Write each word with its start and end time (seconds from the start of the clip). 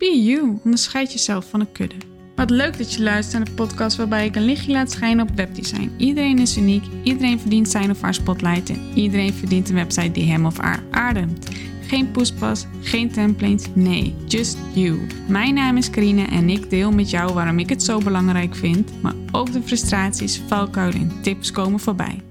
Be 0.00 0.22
you, 0.22 0.58
onderscheid 0.64 1.12
jezelf 1.12 1.48
van 1.50 1.60
een 1.60 1.72
kudde. 1.72 1.96
Wat 2.36 2.50
leuk 2.50 2.78
dat 2.78 2.92
je 2.92 3.02
luistert 3.02 3.36
naar 3.36 3.44
de 3.44 3.62
podcast 3.62 3.96
waarbij 3.96 4.26
ik 4.26 4.36
een 4.36 4.44
lichtje 4.44 4.72
laat 4.72 4.90
schijnen 4.90 5.28
op 5.28 5.36
webdesign. 5.36 5.94
Iedereen 5.96 6.38
is 6.38 6.56
uniek, 6.56 6.84
iedereen 7.02 7.40
verdient 7.40 7.68
zijn 7.68 7.90
of 7.90 8.00
haar 8.00 8.14
spotlight 8.14 8.70
en 8.70 8.92
iedereen 8.94 9.32
verdient 9.32 9.68
een 9.68 9.74
website 9.74 10.10
die 10.10 10.30
hem 10.30 10.46
of 10.46 10.58
haar 10.58 10.82
ademt. 10.90 11.48
Geen 11.82 12.10
poespas, 12.10 12.66
geen 12.80 13.10
templates, 13.10 13.74
nee, 13.74 14.14
just 14.26 14.58
you. 14.74 15.06
Mijn 15.28 15.54
naam 15.54 15.76
is 15.76 15.90
Karine 15.90 16.24
en 16.24 16.48
ik 16.48 16.70
deel 16.70 16.90
met 16.90 17.10
jou 17.10 17.32
waarom 17.32 17.58
ik 17.58 17.68
het 17.68 17.82
zo 17.82 17.98
belangrijk 17.98 18.54
vind, 18.54 19.02
maar 19.02 19.14
ook 19.32 19.52
de 19.52 19.62
frustraties, 19.62 20.38
valkuilen 20.38 21.00
en 21.00 21.22
tips 21.22 21.50
komen 21.50 21.80
voorbij. 21.80 22.22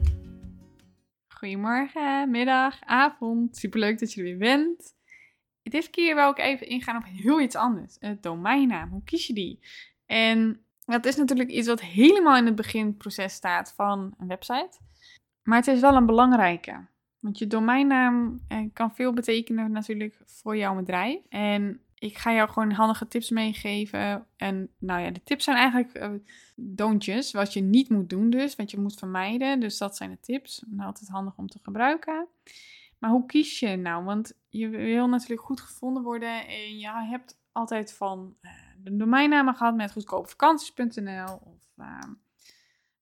Goedemorgen, 1.27 2.31
middag, 2.31 2.75
avond. 2.85 3.57
Superleuk 3.57 3.99
dat 3.99 4.13
je 4.13 4.21
er 4.21 4.27
weer 4.27 4.37
bent. 4.37 4.97
Dit 5.69 5.89
keer 5.89 6.15
wil 6.15 6.29
ik 6.29 6.37
even 6.37 6.67
ingaan 6.67 6.97
op 6.97 7.03
heel 7.05 7.41
iets 7.41 7.55
anders. 7.55 7.97
Het 7.99 8.23
domeinnaam. 8.23 8.89
Hoe 8.89 9.03
kies 9.03 9.27
je 9.27 9.33
die? 9.33 9.59
En 10.05 10.61
dat 10.85 11.05
is 11.05 11.15
natuurlijk 11.15 11.49
iets 11.49 11.67
wat 11.67 11.81
helemaal 11.81 12.37
in 12.37 12.45
het 12.45 12.55
beginproces 12.55 13.33
staat 13.33 13.73
van 13.75 14.13
een 14.17 14.27
website. 14.27 14.77
Maar 15.43 15.57
het 15.57 15.67
is 15.67 15.79
wel 15.79 15.95
een 15.95 16.05
belangrijke. 16.05 16.87
Want 17.19 17.37
je 17.37 17.47
domeinnaam 17.47 18.39
eh, 18.47 18.59
kan 18.73 18.95
veel 18.95 19.13
betekenen 19.13 19.71
natuurlijk 19.71 20.21
voor 20.25 20.57
jouw 20.57 20.75
bedrijf. 20.75 21.19
En 21.29 21.81
ik 21.99 22.17
ga 22.17 22.33
jou 22.33 22.49
gewoon 22.49 22.71
handige 22.71 23.07
tips 23.07 23.29
meegeven. 23.29 24.25
En 24.37 24.69
nou 24.77 25.01
ja, 25.01 25.11
de 25.11 25.23
tips 25.23 25.43
zijn 25.43 25.57
eigenlijk 25.57 26.21
uh, 26.67 27.31
wat 27.31 27.53
je 27.53 27.61
niet 27.61 27.89
moet 27.89 28.09
doen 28.09 28.29
dus, 28.29 28.55
wat 28.55 28.71
je 28.71 28.79
moet 28.79 28.99
vermijden. 28.99 29.59
Dus 29.59 29.77
dat 29.77 29.97
zijn 29.97 30.09
de 30.09 30.19
tips. 30.19 30.63
Altijd 30.79 31.09
handig 31.09 31.37
om 31.37 31.47
te 31.47 31.59
gebruiken. 31.61 32.27
Maar 32.99 33.09
hoe 33.09 33.25
kies 33.25 33.59
je 33.59 33.75
nou? 33.75 34.03
Want 34.03 34.33
je 34.49 34.69
wil 34.69 35.07
natuurlijk 35.07 35.41
goed 35.41 35.61
gevonden 35.61 36.03
worden 36.03 36.47
en 36.47 36.77
je 36.77 36.87
hebt 36.87 37.39
altijd 37.51 37.93
van 37.93 38.35
uh, 38.41 38.51
de 38.77 38.95
domeinnamen 38.95 39.55
gehad 39.55 39.75
met 39.75 39.91
goedkoopvakanties.nl 39.91 41.39
of 41.43 41.73
uh, 41.77 41.99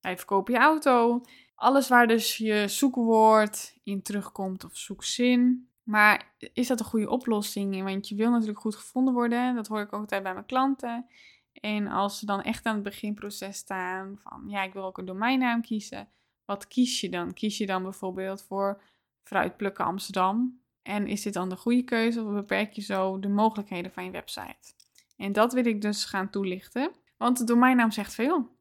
wij 0.02 0.20
je 0.46 0.58
auto. 0.58 1.22
Alles 1.56 1.88
waar 1.88 2.08
dus 2.08 2.38
je 2.38 2.68
zoekwoord 2.68 3.80
in 3.84 4.02
terugkomt 4.02 4.64
of 4.64 4.78
zoekzin. 4.78 5.70
Maar 5.84 6.36
is 6.54 6.68
dat 6.68 6.80
een 6.80 6.86
goede 6.86 7.10
oplossing? 7.10 7.84
Want 7.84 8.08
je 8.08 8.16
wil 8.16 8.32
natuurlijk 8.32 8.60
goed 8.60 8.76
gevonden 8.76 9.14
worden. 9.14 9.56
Dat 9.56 9.68
hoor 9.68 9.80
ik 9.80 9.94
ook 9.94 10.02
altijd 10.02 10.24
bij 10.24 10.34
mijn 10.34 10.46
klanten. 10.46 11.06
En 11.54 11.88
als 11.88 12.20
ze 12.20 12.26
dan 12.26 12.42
echt 12.42 12.66
aan 12.66 12.74
het 12.74 12.84
beginproces 12.84 13.58
staan 13.58 14.20
van 14.24 14.44
ja, 14.48 14.64
ik 14.64 14.74
wil 14.74 14.84
ook 14.84 14.98
een 14.98 15.06
domeinnaam 15.06 15.62
kiezen. 15.62 16.10
Wat 16.46 16.68
kies 16.68 17.02
je 17.02 17.10
dan? 17.10 17.34
Kies 17.34 17.58
je 17.58 17.66
dan 17.66 17.84
bijvoorbeeld 17.84 18.44
voor 18.44 18.82
fruitplukken 19.28 19.86
Amsterdam? 19.86 20.62
En 20.82 21.08
is 21.08 21.22
dit 21.22 21.34
dan 21.34 21.50
de 21.50 21.56
goede 21.56 21.84
keuze 21.84 22.24
of 22.24 22.34
beperk 22.34 22.74
je 22.74 22.82
zo 22.82 23.20
de 23.20 23.28
mogelijkheden 23.28 23.92
van 23.92 24.06
je 24.06 24.12
website? 24.12 24.74
En 25.18 25.32
dat 25.32 25.54
wil 25.54 25.66
ik 25.66 25.82
dus 25.82 26.06
gaan 26.06 26.30
toelichten. 26.30 26.92
Want 27.18 27.38
de 27.38 27.44
domeinnaam 27.44 27.92
zegt 27.92 28.14
veel. 28.14 28.56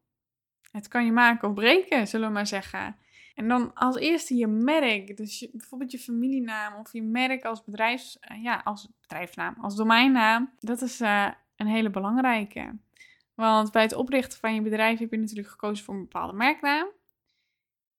Het 0.71 0.87
kan 0.87 1.05
je 1.05 1.11
maken 1.11 1.49
of 1.49 1.53
breken, 1.53 2.07
zullen 2.07 2.27
we 2.27 2.33
maar 2.33 2.47
zeggen. 2.47 2.95
En 3.35 3.47
dan 3.47 3.73
als 3.73 3.95
eerste 3.95 4.35
je 4.35 4.47
merk, 4.47 5.17
dus 5.17 5.47
bijvoorbeeld 5.51 5.91
je 5.91 5.99
familienaam 5.99 6.79
of 6.79 6.93
je 6.93 7.03
merk 7.03 7.45
als 7.45 7.63
bedrijfs, 7.63 8.17
uh, 8.31 8.43
ja, 8.43 8.61
als 8.63 8.87
bedrijfsnaam, 9.01 9.55
als 9.61 9.75
domeinnaam. 9.75 10.53
Dat 10.59 10.81
is 10.81 11.01
uh, 11.01 11.27
een 11.55 11.67
hele 11.67 11.89
belangrijke. 11.89 12.77
Want 13.33 13.71
bij 13.71 13.81
het 13.81 13.93
oprichten 13.93 14.39
van 14.39 14.53
je 14.53 14.61
bedrijf 14.61 14.99
heb 14.99 15.11
je 15.11 15.17
natuurlijk 15.17 15.49
gekozen 15.49 15.85
voor 15.85 15.93
een 15.93 16.01
bepaalde 16.01 16.33
merknaam. 16.33 16.87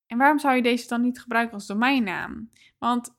En 0.08 0.18
waarom 0.18 0.38
zou 0.38 0.56
je 0.56 0.62
deze 0.62 0.88
dan 0.88 1.00
niet 1.00 1.20
gebruiken 1.20 1.54
als 1.54 1.66
domeinnaam? 1.66 2.50
Want 2.78 3.16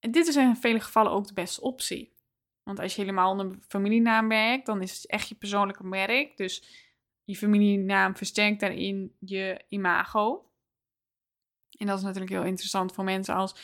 dit 0.00 0.26
is 0.26 0.36
in 0.36 0.56
vele 0.56 0.80
gevallen 0.80 1.12
ook 1.12 1.26
de 1.26 1.34
beste 1.34 1.60
optie. 1.60 2.14
Want 2.62 2.80
als 2.80 2.94
je 2.94 3.00
helemaal 3.00 3.30
onder 3.30 3.58
familienaam 3.68 4.28
werkt, 4.28 4.66
dan 4.66 4.82
is 4.82 4.96
het 4.96 5.06
echt 5.06 5.28
je 5.28 5.34
persoonlijke 5.34 5.84
merk. 5.84 6.36
Dus 6.36 6.82
je 7.24 7.36
familienaam 7.36 8.16
versterkt 8.16 8.60
daarin 8.60 9.16
je 9.18 9.64
imago. 9.68 10.50
En 11.78 11.86
dat 11.86 11.98
is 11.98 12.04
natuurlijk 12.04 12.32
heel 12.32 12.44
interessant 12.44 12.92
voor 12.92 13.04
mensen 13.04 13.34
als 13.34 13.54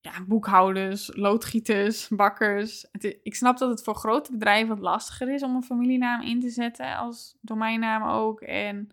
ja, 0.00 0.24
boekhouders, 0.26 1.10
loodgieters, 1.14 2.08
bakkers. 2.08 2.86
ik 3.22 3.34
snap 3.34 3.58
dat 3.58 3.70
het 3.70 3.82
voor 3.82 3.94
grote 3.94 4.32
bedrijven 4.32 4.68
wat 4.68 4.78
lastiger 4.78 5.34
is 5.34 5.42
om 5.42 5.54
een 5.54 5.62
familienaam 5.62 6.22
in 6.22 6.40
te 6.40 6.50
zetten 6.50 6.96
als 6.96 7.36
domeinnaam 7.40 8.02
ook. 8.02 8.40
En 8.40 8.90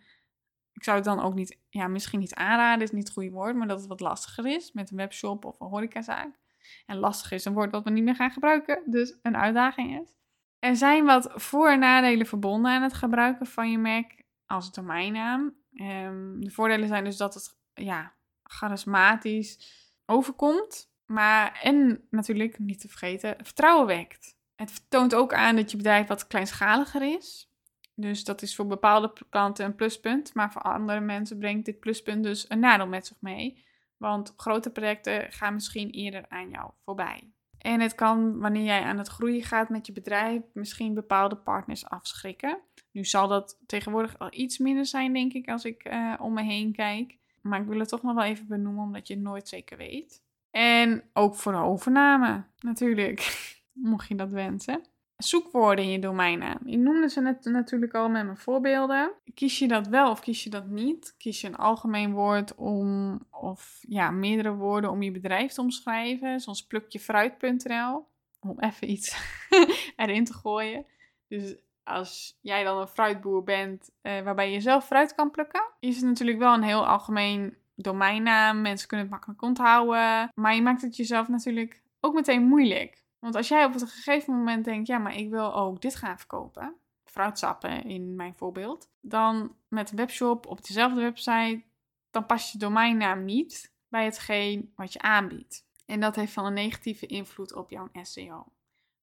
ik 0.76 0.84
zou 0.84 0.96
het 0.96 1.06
dan 1.06 1.22
ook 1.22 1.34
niet, 1.34 1.58
ja, 1.70 1.88
misschien 1.88 2.20
niet 2.20 2.36
aanraden, 2.36 2.84
is 2.84 2.92
niet 2.92 3.04
het 3.04 3.14
goede 3.14 3.30
woord, 3.30 3.56
maar 3.56 3.68
dat 3.68 3.80
het 3.80 3.88
wat 3.88 4.00
lastiger 4.00 4.46
is 4.46 4.72
met 4.72 4.92
een 4.92 4.98
webshop 4.98 5.46
of 5.46 5.60
een 5.60 5.68
horecazaak. 5.68 6.40
En 6.86 6.98
lastig 6.98 7.32
is 7.32 7.46
een 7.46 7.54
woord 7.54 7.72
wat 7.72 7.84
we 7.84 7.90
niet 7.90 8.04
meer 8.04 8.16
gaan 8.16 8.32
gebruiken, 8.32 8.82
dus 8.86 9.18
een 9.22 9.38
uitdaging 9.38 10.02
is. 10.02 10.14
Er 10.60 10.76
zijn 10.76 11.06
wat 11.06 11.32
voor- 11.36 11.70
en 11.70 11.80
nadelen 11.80 12.26
verbonden 12.26 12.72
aan 12.72 12.82
het 12.82 12.94
gebruiken 12.94 13.46
van 13.46 13.72
je 13.72 13.78
merk 13.78 14.24
als 14.46 14.72
domeinnaam. 14.72 15.56
Um, 15.74 16.44
de 16.44 16.52
voordelen 16.52 16.88
zijn 16.88 17.04
dus 17.04 17.18
dat 17.18 17.34
het 17.34 17.58
ja, 17.74 18.14
charismatisch 18.44 19.74
overkomt. 20.06 20.94
Maar, 21.06 21.60
en 21.62 22.08
natuurlijk, 22.10 22.60
niet 22.60 22.80
te 22.80 22.88
vergeten, 22.88 23.36
vertrouwen 23.44 23.88
wekt. 23.88 24.36
Het 24.56 24.90
toont 24.90 25.16
ook 25.16 25.34
aan 25.34 25.56
dat 25.56 25.72
je 25.72 25.78
bedrijf 25.78 26.08
wat 26.08 26.28
kleinschaliger 26.28 27.02
is. 27.02 27.50
Dus 27.96 28.24
dat 28.24 28.42
is 28.42 28.56
voor 28.56 28.68
bepaalde 28.68 29.14
klanten 29.30 29.66
een 29.66 29.76
pluspunt. 29.76 30.34
Maar 30.34 30.52
voor 30.52 30.62
andere 30.62 31.00
mensen 31.00 31.38
brengt 31.38 31.66
dit 31.66 31.80
pluspunt 31.80 32.24
dus 32.24 32.46
een 32.48 32.60
nadeel 32.60 32.88
met 32.88 33.08
zich 33.08 33.18
mee. 33.20 33.64
Want 33.98 34.34
grote 34.38 34.70
projecten 34.70 35.32
gaan 35.32 35.54
misschien 35.54 35.90
eerder 35.90 36.26
aan 36.30 36.50
jou 36.50 36.72
voorbij. 36.84 37.30
En 37.58 37.80
het 37.80 37.96
kan, 37.96 38.40
wanneer 38.40 38.64
jij 38.64 38.82
aan 38.82 38.98
het 38.98 39.08
groeien 39.08 39.44
gaat 39.44 39.70
met 39.70 39.86
je 39.86 39.94
bedrijf, 39.94 40.42
misschien 40.54 40.94
bepaalde 40.94 41.36
partners 41.36 41.86
afschrikken. 41.86 42.60
Nu 42.92 43.06
zal 43.06 43.28
dat 43.28 43.60
tegenwoordig 43.66 44.20
al 44.20 44.28
iets 44.32 44.58
minder 44.58 44.86
zijn, 44.86 45.14
denk 45.14 45.34
ik, 45.34 45.50
als 45.50 45.66
ik 45.66 45.90
uh, 45.90 46.14
om 46.20 46.34
me 46.34 46.44
heen 46.44 46.72
kijk. 46.72 47.18
Maar 47.42 47.62
ik 47.62 47.68
wil 47.68 47.80
het 47.80 47.90
toch 47.90 48.04
nog 48.04 48.16
wel 48.16 48.24
even 48.24 48.48
benoemen, 48.48 48.84
omdat 48.84 49.08
je 49.08 49.14
het 49.14 49.24
nooit 49.24 49.48
zeker 49.48 49.78
weet. 49.78 50.24
En 50.52 51.04
ook 51.14 51.36
voor 51.36 51.54
overname, 51.54 52.44
natuurlijk, 52.60 53.54
mocht 53.92 54.08
je 54.08 54.16
dat 54.16 54.30
wensen. 54.30 54.84
Zoekwoorden 55.18 55.86
in 55.86 55.92
je 55.92 56.00
domeinnaam. 56.00 56.58
Ik 56.66 56.78
noemde 56.78 57.10
ze 57.10 57.22
net 57.22 57.46
natuurlijk 57.46 57.94
al 57.94 58.10
met 58.10 58.26
mijn 58.26 58.38
voorbeelden. 58.38 59.12
Kies 59.34 59.60
je 59.60 59.68
dat 59.68 59.88
wel 59.88 60.12
of 60.12 60.20
kies 60.20 60.44
je 60.44 60.50
dat 60.50 60.68
niet? 60.68 61.16
Kies 61.18 61.42
je 61.42 61.48
een 61.48 61.56
algemeen 61.56 62.14
woord 62.14 62.56
om, 62.56 63.20
of 63.30 63.80
ja, 63.88 64.12
meerdere 64.12 64.54
woorden 64.54 64.90
om 64.90 65.02
je 65.02 65.12
bedrijf 65.12 65.52
te 65.52 65.62
omschrijven, 65.62 66.40
zoals 66.40 66.66
plukjefruit.nl, 66.66 68.08
om 68.40 68.60
even 68.60 68.90
iets 68.90 69.18
erin 69.96 70.26
te 70.26 70.34
gooien. 70.34 70.86
Dus 71.28 71.56
als 71.84 72.38
jij 72.42 72.64
dan 72.64 72.78
een 72.78 72.88
fruitboer 72.88 73.44
bent 73.44 73.92
uh, 74.02 74.22
waarbij 74.22 74.52
je 74.52 74.60
zelf 74.60 74.86
fruit 74.86 75.16
kan 75.16 75.32
plukken, 75.32 75.64
is 75.80 75.96
het 75.96 76.06
natuurlijk 76.06 76.38
wel 76.38 76.54
een 76.54 76.64
heel 76.64 76.88
algemeen 76.88 77.58
domeinnaam. 77.76 78.62
Mensen 78.62 78.88
kunnen 78.88 79.06
het 79.06 79.16
makkelijk 79.16 79.42
onthouden. 79.42 80.32
Maar 80.34 80.56
je 80.56 80.62
maakt 80.62 80.82
het 80.82 80.96
jezelf 80.96 81.28
natuurlijk 81.28 81.82
ook 82.00 82.14
meteen 82.14 82.44
moeilijk. 82.44 83.04
Want 83.26 83.38
als 83.38 83.48
jij 83.48 83.66
op 83.66 83.74
een 83.74 83.88
gegeven 83.88 84.34
moment 84.34 84.66
denkt, 84.66 84.88
ja, 84.88 84.98
maar 84.98 85.16
ik 85.16 85.30
wil 85.30 85.56
ook 85.56 85.82
dit 85.82 85.96
gaan 85.96 86.18
verkopen, 86.18 86.76
fruitsappen 87.04 87.84
in 87.84 88.16
mijn 88.16 88.36
voorbeeld, 88.36 88.90
dan 89.02 89.56
met 89.68 89.92
een 89.92 89.98
webshop 89.98 90.46
op 90.46 90.66
dezelfde 90.66 91.02
website, 91.02 91.64
dan 92.12 92.26
past 92.26 92.52
je 92.52 92.58
domeinnaam 92.58 93.26
niet 93.26 93.74
bij 93.88 94.06
hetgeen 94.06 94.72
wat 94.76 94.94
je 94.94 95.00
aanbiedt. 95.00 95.66
En 95.86 96.00
dat 96.00 96.16
heeft 96.16 96.36
dan 96.36 96.46
een 96.46 96.54
negatieve 96.54 97.06
invloed 97.06 97.54
op 97.54 97.70
jouw 97.70 97.90
SEO. 98.02 98.46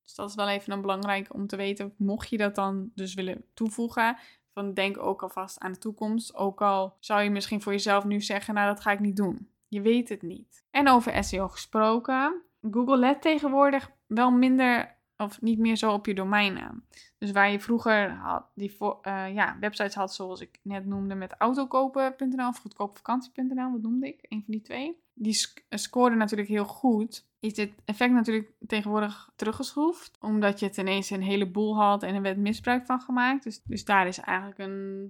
Dus 0.04 0.14
dat 0.14 0.28
is 0.28 0.34
wel 0.34 0.48
even 0.48 0.72
een 0.72 0.80
belangrijk 0.80 1.34
om 1.34 1.46
te 1.46 1.56
weten, 1.56 1.94
mocht 1.96 2.28
je 2.28 2.36
dat 2.36 2.54
dan 2.54 2.90
dus 2.94 3.14
willen 3.14 3.44
toevoegen. 3.54 4.18
Van 4.52 4.74
denk 4.74 4.98
ook 4.98 5.22
alvast 5.22 5.58
aan 5.58 5.72
de 5.72 5.78
toekomst. 5.78 6.34
Ook 6.34 6.60
al 6.60 6.96
zou 7.00 7.22
je 7.22 7.30
misschien 7.30 7.62
voor 7.62 7.72
jezelf 7.72 8.04
nu 8.04 8.20
zeggen, 8.20 8.54
nou 8.54 8.66
dat 8.74 8.82
ga 8.82 8.90
ik 8.90 9.00
niet 9.00 9.16
doen. 9.16 9.48
Je 9.68 9.80
weet 9.80 10.08
het 10.08 10.22
niet. 10.22 10.64
En 10.70 10.88
over 10.88 11.24
SEO 11.24 11.48
gesproken. 11.48 12.42
Google 12.70 12.96
let 12.96 13.22
tegenwoordig 13.22 13.90
wel 14.06 14.30
minder 14.30 15.00
of 15.16 15.40
niet 15.40 15.58
meer 15.58 15.76
zo 15.76 15.92
op 15.92 16.06
je 16.06 16.14
domeinnaam. 16.14 16.84
Dus 17.18 17.30
waar 17.30 17.50
je 17.50 17.60
vroeger 17.60 18.10
had, 18.10 18.44
die 18.54 18.76
uh, 18.80 19.34
ja, 19.34 19.56
websites 19.60 19.94
had, 19.94 20.14
zoals 20.14 20.40
ik 20.40 20.58
net 20.62 20.86
noemde, 20.86 21.14
met 21.14 21.34
autokopen.nl 21.38 22.48
of 22.48 22.58
goedkoopvakantie.nl, 22.58 23.70
wat 23.70 23.82
noemde 23.82 24.06
ik? 24.06 24.26
Een 24.28 24.42
van 24.44 24.52
die 24.52 24.62
twee. 24.62 25.00
Die 25.14 25.32
sc 25.32 25.64
scoorden 25.68 26.18
natuurlijk 26.18 26.48
heel 26.48 26.64
goed. 26.64 27.26
Is 27.40 27.54
dit 27.54 27.72
effect 27.84 28.12
natuurlijk 28.12 28.52
tegenwoordig 28.66 29.30
teruggeschroefd. 29.36 30.16
Omdat 30.20 30.60
je 30.60 30.66
het 30.66 30.76
ineens 30.76 31.10
een 31.10 31.22
heleboel 31.22 31.76
had 31.76 32.02
en 32.02 32.14
er 32.14 32.22
werd 32.22 32.36
misbruik 32.36 32.86
van 32.86 33.00
gemaakt. 33.00 33.44
Dus, 33.44 33.62
dus 33.62 33.84
daar 33.84 34.06
is 34.06 34.18
eigenlijk 34.18 34.58
een 34.58 35.06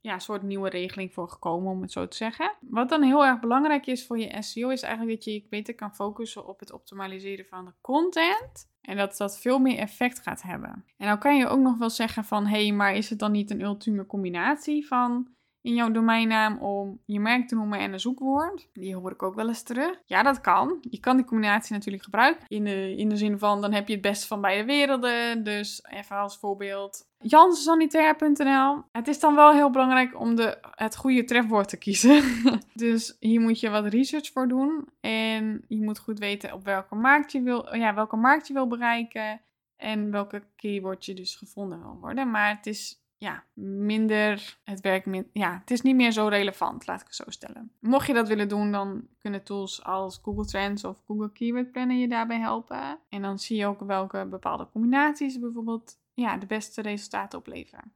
ja, 0.00 0.18
soort 0.18 0.42
nieuwe 0.42 0.68
regeling 0.68 1.12
voor 1.12 1.28
gekomen, 1.28 1.72
om 1.72 1.82
het 1.82 1.92
zo 1.92 2.08
te 2.08 2.16
zeggen. 2.16 2.52
Wat 2.60 2.88
dan 2.88 3.02
heel 3.02 3.26
erg 3.26 3.40
belangrijk 3.40 3.86
is 3.86 4.06
voor 4.06 4.18
je 4.18 4.42
SEO, 4.42 4.68
is 4.68 4.82
eigenlijk 4.82 5.16
dat 5.16 5.24
je 5.24 5.32
je 5.32 5.46
beter 5.48 5.74
kan 5.74 5.94
focussen 5.94 6.46
op 6.46 6.60
het 6.60 6.72
optimaliseren 6.72 7.46
van 7.46 7.64
de 7.64 7.72
content. 7.80 8.68
En 8.80 8.96
dat 8.96 9.16
dat 9.16 9.38
veel 9.38 9.58
meer 9.58 9.78
effect 9.78 10.18
gaat 10.18 10.42
hebben. 10.42 10.84
En 10.96 11.06
dan 11.06 11.18
kan 11.18 11.36
je 11.36 11.46
ook 11.46 11.60
nog 11.60 11.78
wel 11.78 11.90
zeggen 11.90 12.24
van, 12.24 12.46
hé, 12.46 12.62
hey, 12.66 12.72
maar 12.72 12.94
is 12.94 13.10
het 13.10 13.18
dan 13.18 13.32
niet 13.32 13.50
een 13.50 13.60
ultieme 13.60 14.06
combinatie 14.06 14.86
van 14.86 15.28
in 15.62 15.74
jouw 15.74 15.90
domeinnaam 15.90 16.58
om 16.58 17.00
je 17.04 17.20
merk 17.20 17.48
te 17.48 17.54
noemen 17.54 17.78
en 17.78 17.92
een 17.92 18.00
zoekwoord. 18.00 18.68
Die 18.72 18.94
hoor 18.96 19.12
ik 19.12 19.22
ook 19.22 19.34
wel 19.34 19.48
eens 19.48 19.62
terug. 19.62 20.02
Ja, 20.04 20.22
dat 20.22 20.40
kan. 20.40 20.78
Je 20.90 21.00
kan 21.00 21.16
die 21.16 21.24
combinatie 21.24 21.72
natuurlijk 21.72 22.04
gebruiken. 22.04 22.44
In 22.48 22.64
de, 22.64 22.96
in 22.96 23.08
de 23.08 23.16
zin 23.16 23.38
van, 23.38 23.60
dan 23.60 23.72
heb 23.72 23.86
je 23.86 23.92
het 23.92 24.02
beste 24.02 24.26
van 24.26 24.40
beide 24.40 24.64
werelden. 24.64 25.44
Dus 25.44 25.84
even 25.90 26.16
als 26.16 26.38
voorbeeld 26.38 27.08
janssanitair.nl. 27.20 28.82
Het 28.92 29.08
is 29.08 29.20
dan 29.20 29.34
wel 29.34 29.52
heel 29.52 29.70
belangrijk 29.70 30.20
om 30.20 30.34
de, 30.34 30.58
het 30.74 30.96
goede 30.96 31.24
trefwoord 31.24 31.68
te 31.68 31.76
kiezen. 31.76 32.22
dus 32.74 33.16
hier 33.20 33.40
moet 33.40 33.60
je 33.60 33.70
wat 33.70 33.86
research 33.86 34.30
voor 34.32 34.48
doen. 34.48 34.88
En 35.00 35.64
je 35.68 35.82
moet 35.82 35.98
goed 35.98 36.18
weten 36.18 36.52
op 36.52 36.64
welke 36.64 36.94
markt 36.94 37.32
je 37.32 37.42
wil, 37.42 37.76
ja, 37.76 37.94
welke 37.94 38.16
markt 38.16 38.46
je 38.46 38.52
wil 38.52 38.66
bereiken. 38.66 39.40
En 39.76 40.10
welke 40.10 40.42
keyword 40.56 41.04
je 41.04 41.14
dus 41.14 41.34
gevonden 41.34 41.82
wil 41.82 41.98
worden. 42.00 42.30
Maar 42.30 42.56
het 42.56 42.66
is 42.66 42.99
ja, 43.20 43.44
minder, 43.54 44.58
het 44.64 44.80
werkt 44.80 45.06
min, 45.06 45.30
ja, 45.32 45.58
het 45.60 45.70
is 45.70 45.80
niet 45.80 45.94
meer 45.94 46.12
zo 46.12 46.26
relevant, 46.26 46.86
laat 46.86 47.00
ik 47.00 47.06
het 47.06 47.16
zo 47.16 47.24
stellen. 47.26 47.72
Mocht 47.80 48.06
je 48.06 48.12
dat 48.12 48.28
willen 48.28 48.48
doen, 48.48 48.72
dan 48.72 49.08
kunnen 49.18 49.44
tools 49.44 49.84
als 49.84 50.20
Google 50.22 50.44
Trends 50.44 50.84
of 50.84 51.02
Google 51.06 51.32
Keyword 51.32 51.72
Planner 51.72 51.96
je 51.96 52.08
daarbij 52.08 52.38
helpen. 52.38 52.98
En 53.08 53.22
dan 53.22 53.38
zie 53.38 53.56
je 53.56 53.66
ook 53.66 53.80
welke 53.80 54.26
bepaalde 54.30 54.68
combinaties 54.72 55.38
bijvoorbeeld 55.38 55.98
ja, 56.14 56.36
de 56.36 56.46
beste 56.46 56.82
resultaten 56.82 57.38
opleveren. 57.38 57.92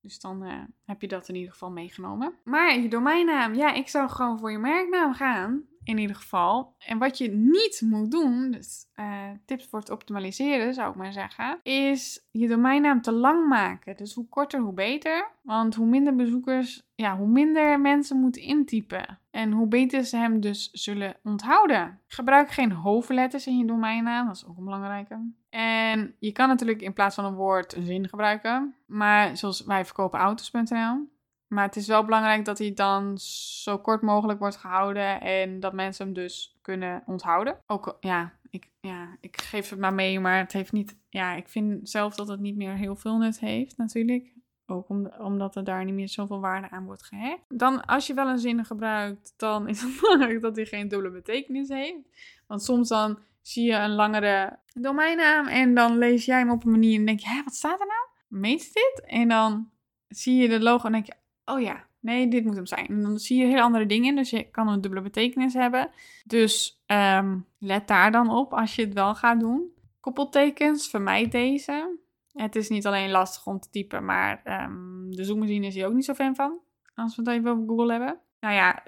Dus 0.00 0.20
dan 0.20 0.44
uh, 0.44 0.62
heb 0.84 1.00
je 1.00 1.08
dat 1.08 1.28
in 1.28 1.34
ieder 1.34 1.52
geval 1.52 1.70
meegenomen. 1.70 2.34
Maar 2.44 2.78
je 2.78 2.88
domeinnaam, 2.88 3.54
ja, 3.54 3.72
ik 3.72 3.88
zou 3.88 4.08
gewoon 4.08 4.38
voor 4.38 4.50
je 4.50 4.58
merknaam 4.58 5.14
gaan 5.14 5.64
in 5.86 5.98
ieder 5.98 6.16
geval. 6.16 6.74
En 6.78 6.98
wat 6.98 7.18
je 7.18 7.30
niet 7.30 7.82
moet 7.84 8.10
doen, 8.10 8.50
dus 8.50 8.86
uh, 8.96 9.22
tips 9.44 9.66
voor 9.66 9.78
het 9.78 9.90
optimaliseren 9.90 10.74
zou 10.74 10.90
ik 10.90 10.96
maar 10.96 11.12
zeggen, 11.12 11.58
is 11.62 12.26
je 12.30 12.48
domeinnaam 12.48 13.00
te 13.00 13.12
lang 13.12 13.48
maken. 13.48 13.96
Dus 13.96 14.14
hoe 14.14 14.28
korter, 14.28 14.60
hoe 14.60 14.72
beter. 14.72 15.30
Want 15.42 15.74
hoe 15.74 15.86
minder 15.86 16.14
bezoekers, 16.14 16.82
ja, 16.94 17.16
hoe 17.16 17.28
minder 17.28 17.80
mensen 17.80 18.20
moeten 18.20 18.42
intypen. 18.42 19.18
En 19.30 19.52
hoe 19.52 19.66
beter 19.66 20.04
ze 20.04 20.16
hem 20.16 20.40
dus 20.40 20.70
zullen 20.72 21.16
onthouden. 21.22 22.00
Gebruik 22.06 22.50
geen 22.50 22.72
hoofdletters 22.72 23.46
in 23.46 23.58
je 23.58 23.66
domeinnaam, 23.66 24.26
dat 24.26 24.36
is 24.36 24.46
ook 24.46 24.56
een 24.56 24.64
belangrijke. 24.64 25.30
En 25.50 26.14
je 26.18 26.32
kan 26.32 26.48
natuurlijk 26.48 26.80
in 26.80 26.92
plaats 26.92 27.14
van 27.14 27.24
een 27.24 27.34
woord 27.34 27.76
een 27.76 27.86
zin 27.86 28.08
gebruiken. 28.08 28.74
Maar 28.86 29.36
zoals 29.36 29.64
wij 29.64 29.84
verkopen 29.84 30.18
auto's.nl. 30.18 31.14
Maar 31.48 31.64
het 31.64 31.76
is 31.76 31.86
wel 31.86 32.04
belangrijk 32.04 32.44
dat 32.44 32.58
hij 32.58 32.74
dan 32.74 33.18
zo 33.62 33.78
kort 33.78 34.02
mogelijk 34.02 34.38
wordt 34.38 34.56
gehouden 34.56 35.20
en 35.20 35.60
dat 35.60 35.72
mensen 35.72 36.04
hem 36.04 36.14
dus 36.14 36.58
kunnen 36.62 37.02
onthouden. 37.06 37.58
Ook 37.66 37.96
ja, 38.00 38.32
ik, 38.50 38.70
ja, 38.80 39.16
ik 39.20 39.40
geef 39.40 39.70
het 39.70 39.78
maar 39.78 39.94
mee, 39.94 40.20
maar 40.20 40.38
het 40.38 40.52
heeft 40.52 40.72
niet. 40.72 40.96
Ja, 41.08 41.34
ik 41.34 41.48
vind 41.48 41.88
zelf 41.88 42.14
dat 42.14 42.28
het 42.28 42.40
niet 42.40 42.56
meer 42.56 42.74
heel 42.74 42.96
veel 42.96 43.18
nut 43.18 43.40
heeft, 43.40 43.76
natuurlijk. 43.76 44.34
Ook 44.66 44.88
omdat 45.18 45.56
er 45.56 45.64
daar 45.64 45.84
niet 45.84 45.94
meer 45.94 46.08
zoveel 46.08 46.40
waarde 46.40 46.70
aan 46.70 46.84
wordt 46.84 47.02
gehecht. 47.02 47.42
Dan, 47.48 47.84
als 47.84 48.06
je 48.06 48.14
wel 48.14 48.28
een 48.28 48.38
zin 48.38 48.64
gebruikt, 48.64 49.34
dan 49.36 49.68
is 49.68 49.80
het 49.82 49.98
belangrijk 50.00 50.40
dat 50.40 50.56
hij 50.56 50.64
geen 50.64 50.88
dubbele 50.88 51.10
betekenis 51.10 51.68
heeft. 51.68 51.98
Want 52.46 52.62
soms 52.62 52.88
dan 52.88 53.18
zie 53.42 53.66
je 53.66 53.74
een 53.74 53.94
langere 53.94 54.58
domeinnaam 54.74 55.46
en 55.46 55.74
dan 55.74 55.98
lees 55.98 56.24
jij 56.24 56.38
hem 56.38 56.50
op 56.50 56.64
een 56.64 56.70
manier 56.70 56.98
en 56.98 57.06
denk 57.06 57.20
je, 57.20 57.28
hé, 57.28 57.42
wat 57.44 57.54
staat 57.54 57.80
er 57.80 57.86
nou? 57.86 58.40
Meent 58.42 58.72
dit? 58.72 59.02
En 59.06 59.28
dan 59.28 59.70
zie 60.08 60.36
je 60.36 60.48
de 60.48 60.60
logo 60.60 60.86
en 60.86 60.92
denk 60.92 61.06
je, 61.06 61.14
oh 61.46 61.60
ja, 61.60 61.84
nee, 62.00 62.28
dit 62.28 62.44
moet 62.44 62.56
hem 62.56 62.66
zijn. 62.66 62.86
En 62.86 63.02
dan 63.02 63.18
zie 63.18 63.38
je 63.38 63.46
heel 63.46 63.60
andere 63.60 63.86
dingen, 63.86 64.16
dus 64.16 64.30
je 64.30 64.50
kan 64.50 64.68
een 64.68 64.80
dubbele 64.80 65.02
betekenis 65.02 65.54
hebben. 65.54 65.90
Dus 66.24 66.82
um, 66.86 67.46
let 67.58 67.88
daar 67.88 68.12
dan 68.12 68.30
op 68.30 68.54
als 68.54 68.74
je 68.74 68.84
het 68.84 68.92
wel 68.92 69.14
gaat 69.14 69.40
doen. 69.40 69.74
Koppeltekens, 70.00 70.88
vermijd 70.88 71.32
deze. 71.32 71.98
Het 72.32 72.56
is 72.56 72.68
niet 72.68 72.86
alleen 72.86 73.10
lastig 73.10 73.46
om 73.46 73.60
te 73.60 73.70
typen, 73.70 74.04
maar 74.04 74.62
um, 74.64 75.14
de 75.14 75.24
zoekmachine 75.24 75.66
is 75.66 75.74
hier 75.74 75.86
ook 75.86 75.94
niet 75.94 76.04
zo 76.04 76.14
fan 76.14 76.34
van. 76.34 76.60
Als 76.94 77.16
we 77.16 77.22
het 77.22 77.30
even 77.30 77.50
over 77.50 77.66
Google 77.66 77.90
hebben. 77.90 78.18
Nou 78.40 78.54
ja, 78.54 78.82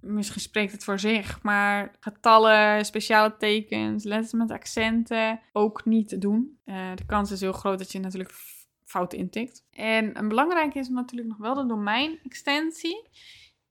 misschien 0.00 0.40
spreekt 0.40 0.72
het 0.72 0.84
voor 0.84 0.98
zich, 0.98 1.42
maar 1.42 1.96
getallen, 2.00 2.84
speciale 2.84 3.36
tekens, 3.36 4.04
letters 4.04 4.32
met 4.32 4.50
accenten 4.50 5.40
ook 5.52 5.84
niet 5.84 6.20
doen. 6.20 6.58
Uh, 6.64 6.94
de 6.94 7.06
kans 7.06 7.30
is 7.30 7.40
heel 7.40 7.52
groot 7.52 7.78
dat 7.78 7.92
je 7.92 8.00
natuurlijk 8.00 8.32
fout 8.88 9.12
intikt. 9.12 9.66
En 9.70 10.18
een 10.18 10.28
belangrijk 10.28 10.74
is 10.74 10.88
natuurlijk 10.88 11.28
nog 11.28 11.38
wel 11.38 11.54
de 11.54 11.66
domeinextensie. 11.66 13.08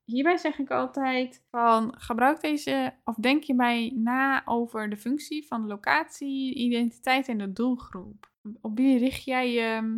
Hierbij 0.03 0.37
zeg 0.37 0.59
ik 0.59 0.71
altijd 0.71 1.43
van 1.49 1.93
gebruik 1.97 2.41
deze 2.41 2.93
of 3.03 3.15
denk 3.15 3.43
je 3.43 3.55
bij 3.55 3.91
na 3.95 4.45
over 4.45 4.89
de 4.89 4.97
functie 4.97 5.47
van 5.47 5.61
de 5.61 5.67
locatie, 5.67 6.55
identiteit 6.55 7.27
en 7.27 7.37
de 7.37 7.53
doelgroep. 7.53 8.31
Op 8.61 8.77
wie 8.77 8.97
richt 8.97 9.23
jij 9.23 9.51
je? 9.51 9.97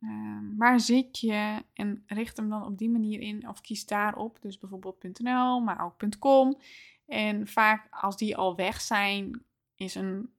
Uh, 0.00 0.38
waar 0.56 0.80
zit 0.80 1.20
je? 1.20 1.62
En 1.72 2.02
richt 2.06 2.36
hem 2.36 2.48
dan 2.48 2.64
op 2.64 2.78
die 2.78 2.90
manier 2.90 3.20
in 3.20 3.48
of 3.48 3.60
kies 3.60 3.86
daarop. 3.86 4.38
Dus 4.40 4.58
bijvoorbeeld 4.58 5.18
.nl, 5.18 5.60
maar 5.60 5.84
ook 5.84 6.18
.com. 6.18 6.58
En 7.06 7.46
vaak 7.46 7.86
als 7.90 8.16
die 8.16 8.36
al 8.36 8.56
weg 8.56 8.80
zijn, 8.80 9.44
is 9.76 9.94
een 9.94 10.30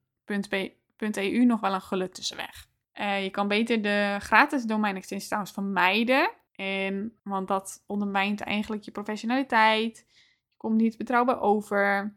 .eu 1.11 1.45
nog 1.45 1.59
wel 1.59 1.73
een 1.73 1.81
gulle 1.81 2.09
tussenweg. 2.09 2.67
Uh, 2.99 3.23
je 3.23 3.29
kan 3.29 3.47
beter 3.47 3.81
de 3.81 4.17
gratis 4.19 4.63
domeinextensie 4.63 5.27
trouwens 5.27 5.53
vermijden. 5.53 6.31
En, 6.55 7.17
want 7.23 7.47
dat 7.47 7.83
ondermijnt 7.87 8.41
eigenlijk 8.41 8.83
je 8.83 8.91
professionaliteit. 8.91 10.05
Je 10.07 10.57
komt 10.57 10.75
niet 10.75 10.97
betrouwbaar 10.97 11.41
over. 11.41 12.15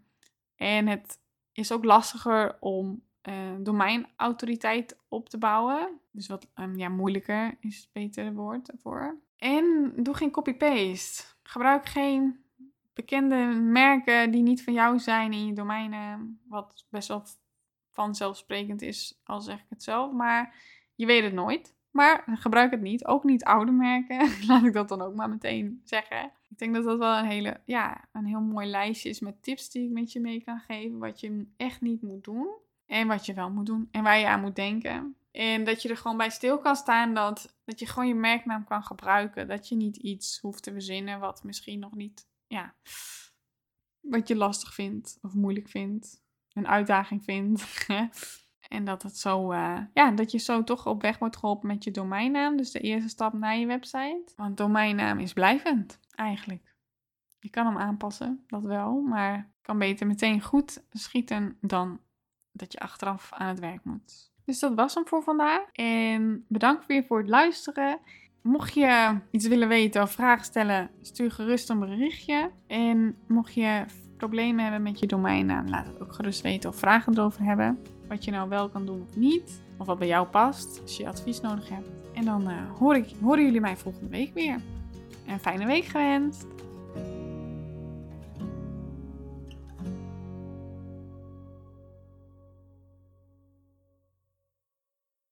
En 0.56 0.86
het 0.86 1.20
is 1.52 1.72
ook 1.72 1.84
lastiger 1.84 2.56
om 2.60 3.02
uh, 3.28 3.34
domeinautoriteit 3.58 4.98
op 5.08 5.28
te 5.28 5.38
bouwen. 5.38 6.00
Dus 6.10 6.26
wat 6.26 6.50
um, 6.54 6.76
ja, 6.76 6.88
moeilijker 6.88 7.56
is 7.60 7.76
het 7.76 7.88
betere 7.92 8.32
woord 8.32 8.70
ervoor. 8.70 9.18
En 9.36 9.92
doe 9.96 10.14
geen 10.14 10.30
copy-paste. 10.30 11.22
Gebruik 11.42 11.86
geen 11.86 12.44
bekende 12.94 13.36
merken 13.62 14.30
die 14.30 14.42
niet 14.42 14.64
van 14.64 14.72
jou 14.72 14.98
zijn 14.98 15.32
in 15.32 15.46
je 15.46 15.52
domeinen. 15.52 16.40
Wat 16.48 16.86
best 16.90 17.08
wel 17.08 17.22
vanzelfsprekend 18.04 18.82
is, 18.82 19.20
al 19.24 19.40
zeg 19.40 19.58
ik 19.58 19.66
het 19.68 19.82
zelf. 19.82 20.12
Maar 20.12 20.54
je 20.94 21.06
weet 21.06 21.22
het 21.22 21.32
nooit. 21.32 21.74
Maar 21.90 22.24
gebruik 22.26 22.70
het 22.70 22.80
niet. 22.80 23.04
Ook 23.06 23.24
niet 23.24 23.44
oude 23.44 23.72
merken. 23.72 24.30
Laat 24.48 24.64
ik 24.64 24.72
dat 24.72 24.88
dan 24.88 25.02
ook 25.02 25.14
maar 25.14 25.28
meteen 25.28 25.80
zeggen. 25.84 26.32
Ik 26.48 26.58
denk 26.58 26.74
dat 26.74 26.84
dat 26.84 26.98
wel 26.98 27.18
een, 27.18 27.24
hele, 27.24 27.60
ja, 27.64 28.04
een 28.12 28.26
heel 28.26 28.40
mooi 28.40 28.66
lijstje 28.66 29.08
is 29.08 29.20
met 29.20 29.42
tips 29.42 29.70
die 29.70 29.84
ik 29.84 29.90
met 29.90 30.12
je 30.12 30.20
mee 30.20 30.42
kan 30.44 30.60
geven. 30.60 30.98
Wat 30.98 31.20
je 31.20 31.46
echt 31.56 31.80
niet 31.80 32.02
moet 32.02 32.24
doen. 32.24 32.48
En 32.86 33.06
wat 33.06 33.26
je 33.26 33.34
wel 33.34 33.50
moet 33.50 33.66
doen. 33.66 33.88
En 33.90 34.02
waar 34.02 34.18
je 34.18 34.26
aan 34.26 34.40
moet 34.40 34.56
denken. 34.56 35.16
En 35.30 35.64
dat 35.64 35.82
je 35.82 35.88
er 35.88 35.96
gewoon 35.96 36.16
bij 36.16 36.30
stil 36.30 36.58
kan 36.58 36.76
staan 36.76 37.14
dat, 37.14 37.56
dat 37.64 37.78
je 37.78 37.86
gewoon 37.86 38.08
je 38.08 38.14
merknaam 38.14 38.64
kan 38.64 38.82
gebruiken. 38.82 39.48
Dat 39.48 39.68
je 39.68 39.76
niet 39.76 39.96
iets 39.96 40.38
hoeft 40.40 40.62
te 40.62 40.72
verzinnen 40.72 41.20
wat 41.20 41.44
misschien 41.44 41.78
nog 41.78 41.94
niet, 41.94 42.28
ja, 42.46 42.74
wat 44.00 44.28
je 44.28 44.36
lastig 44.36 44.74
vindt 44.74 45.18
of 45.22 45.34
moeilijk 45.34 45.68
vindt. 45.68 46.26
Een 46.58 46.68
uitdaging 46.68 47.24
vindt. 47.24 47.86
En 48.68 48.84
dat, 48.84 49.02
het 49.02 49.16
zo, 49.16 49.52
uh, 49.52 49.78
ja, 49.94 50.10
dat 50.10 50.30
je 50.30 50.38
zo 50.38 50.64
toch 50.64 50.86
op 50.86 51.02
weg 51.02 51.18
wordt 51.18 51.36
geholpen 51.36 51.68
met 51.68 51.84
je 51.84 51.90
domeinnaam. 51.90 52.56
Dus 52.56 52.70
de 52.70 52.80
eerste 52.80 53.08
stap 53.08 53.32
naar 53.32 53.56
je 53.56 53.66
website. 53.66 54.32
Want 54.36 54.56
domeinnaam 54.56 55.18
is 55.18 55.32
blijvend, 55.32 56.00
eigenlijk. 56.14 56.74
Je 57.40 57.50
kan 57.50 57.66
hem 57.66 57.78
aanpassen, 57.78 58.44
dat 58.46 58.62
wel. 58.62 59.00
Maar 59.00 59.50
kan 59.62 59.78
beter 59.78 60.06
meteen 60.06 60.42
goed 60.42 60.82
schieten 60.92 61.56
dan 61.60 62.00
dat 62.52 62.72
je 62.72 62.78
achteraf 62.78 63.32
aan 63.32 63.48
het 63.48 63.58
werk 63.60 63.84
moet. 63.84 64.32
Dus 64.44 64.58
dat 64.58 64.74
was 64.74 64.94
hem 64.94 65.06
voor 65.06 65.22
vandaag. 65.22 65.62
En 65.72 66.44
bedankt 66.48 66.86
weer 66.86 67.04
voor 67.04 67.18
het 67.18 67.28
luisteren. 67.28 67.98
Mocht 68.42 68.74
je 68.74 69.18
iets 69.30 69.46
willen 69.46 69.68
weten 69.68 70.02
of 70.02 70.12
vragen 70.12 70.44
stellen, 70.44 70.90
stuur 71.00 71.30
gerust 71.30 71.70
een 71.70 71.78
berichtje. 71.78 72.50
En 72.66 73.16
mocht 73.26 73.54
je 73.54 73.84
problemen 74.18 74.62
hebben 74.62 74.82
met 74.82 74.98
je 74.98 75.06
domeinnaam, 75.06 75.68
laat 75.68 75.86
het 75.86 76.02
ook 76.02 76.12
gerust 76.12 76.40
weten 76.40 76.70
of 76.70 76.76
vragen 76.76 77.12
erover 77.12 77.44
hebben. 77.44 77.78
Wat 78.08 78.24
je 78.24 78.30
nou 78.30 78.48
wel 78.48 78.68
kan 78.68 78.86
doen 78.86 79.02
of 79.02 79.16
niet. 79.16 79.62
Of 79.78 79.86
wat 79.86 79.98
bij 79.98 80.08
jou 80.08 80.26
past, 80.26 80.80
als 80.82 80.96
je 80.96 81.08
advies 81.08 81.40
nodig 81.40 81.68
hebt. 81.68 81.88
En 82.14 82.24
dan 82.24 82.50
uh, 82.50 82.56
hoor 82.78 82.96
ik, 82.96 83.10
horen 83.20 83.44
jullie 83.44 83.60
mij 83.60 83.76
volgende 83.76 84.08
week 84.08 84.34
weer. 84.34 84.60
Een 85.26 85.38
fijne 85.38 85.66
week 85.66 85.84
gewenst! 85.84 86.57